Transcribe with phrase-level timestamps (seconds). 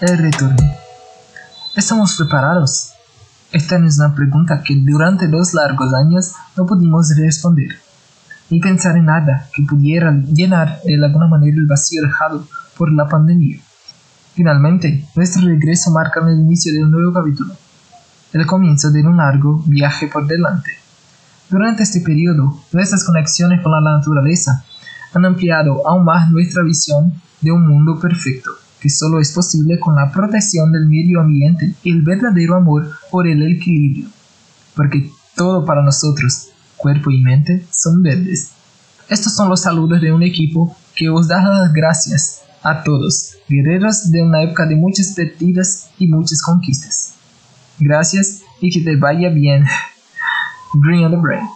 [0.00, 0.56] El retorno.
[1.74, 2.92] ¿Estamos preparados?
[3.50, 7.80] Esta es una pregunta que durante dos largos años no pudimos responder,
[8.48, 13.08] ni pensar en nada que pudiera llenar de alguna manera el vacío dejado por la
[13.08, 13.58] pandemia.
[14.34, 17.56] Finalmente, nuestro regreso marca el inicio de un nuevo capítulo,
[18.34, 20.70] el comienzo de un largo viaje por delante.
[21.50, 24.64] Durante este periodo, nuestras conexiones con la naturaleza
[25.12, 29.96] han ampliado aún más nuestra visión de un mundo perfecto, que solo es posible con
[29.96, 34.08] la protección del medio ambiente y el verdadero amor por el equilibrio,
[34.74, 38.50] porque todo para nosotros, cuerpo y mente, son verdes.
[39.08, 44.10] Estos son los saludos de un equipo que os da las gracias a todos, guerreros
[44.10, 47.14] de una época de muchas perdidas y muchas conquistas.
[47.78, 49.64] Gracias y que te vaya bien.
[50.74, 51.46] Green on the brain.